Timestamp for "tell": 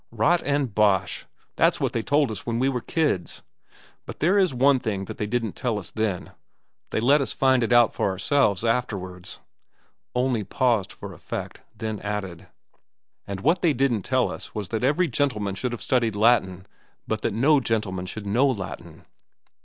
5.55-5.77, 14.01-14.31